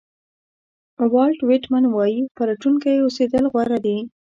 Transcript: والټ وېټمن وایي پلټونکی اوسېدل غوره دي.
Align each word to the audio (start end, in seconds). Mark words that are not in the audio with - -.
والټ 1.13 1.39
وېټمن 1.49 1.83
وایي 1.89 2.21
پلټونکی 2.37 2.95
اوسېدل 3.01 3.43
غوره 3.53 3.77
دي. 3.85 3.97